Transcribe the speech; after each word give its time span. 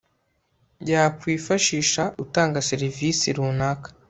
yakwifashisha 0.91 2.03
utanga 2.23 2.65
serivisi 2.69 3.27
runaka 3.37 3.89